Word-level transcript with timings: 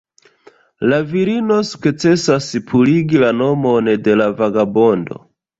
La 0.93 0.97
virino 1.11 1.57
sukcesas 1.73 2.47
purigi 2.71 3.23
la 3.25 3.31
nomon 3.43 3.93
de 4.09 4.19
la 4.23 4.29
vagabondo. 4.43 5.25